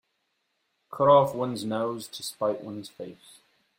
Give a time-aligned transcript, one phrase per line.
[0.91, 3.41] Cut off one's nose to spite one's face.